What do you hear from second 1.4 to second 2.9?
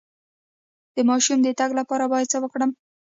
د تګ لپاره باید څه وکړم؟